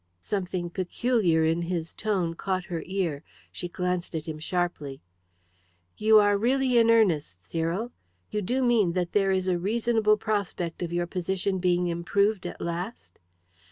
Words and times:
Something 0.19 0.71
peculiar 0.71 1.45
in 1.45 1.61
his 1.61 1.93
tone 1.93 2.33
caught 2.33 2.65
her 2.65 2.81
ear. 2.87 3.23
She 3.51 3.67
glanced 3.67 4.15
at 4.15 4.25
him 4.25 4.39
sharply. 4.39 4.99
"You 5.95 6.17
are 6.17 6.39
really 6.39 6.79
in 6.79 6.89
earnest, 6.89 7.43
Cyril? 7.43 7.91
You 8.31 8.41
do 8.41 8.63
mean 8.63 8.93
that 8.93 9.11
there 9.11 9.29
is 9.29 9.47
a 9.47 9.59
reasonable 9.59 10.17
prospect 10.17 10.81
of 10.81 10.91
your 10.91 11.05
position 11.05 11.59
being 11.59 11.85
improved 11.85 12.47
at 12.47 12.59
last?" 12.59 13.19